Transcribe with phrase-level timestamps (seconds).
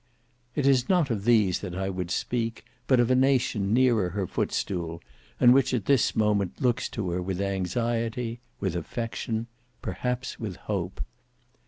[0.55, 4.25] It is not of these that I would speak; but of a nation nearer her
[4.25, 4.99] foot stool,
[5.39, 9.45] and which at this moment looks to her with anxiety, with affection,
[9.83, 11.01] perhaps with hope.